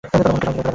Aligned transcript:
মনকে 0.03 0.17
সহজে 0.23 0.29
জয় 0.29 0.33
করা 0.33 0.41
যায় 0.45 0.57
না। 0.57 0.69